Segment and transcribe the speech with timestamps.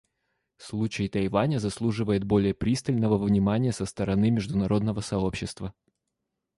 [0.57, 5.75] Случай Тайваня заслуживает более пристального внимания со стороны международного сообщества.